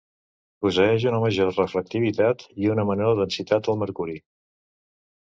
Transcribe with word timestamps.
Posseeix 0.65 1.05
una 1.11 1.19
major 1.25 1.51
reflectivitat 1.59 2.43
i 2.65 2.75
una 2.77 2.89
menor 2.95 3.17
densitat 3.23 3.73
el 3.75 3.81
mercuri. 3.87 4.21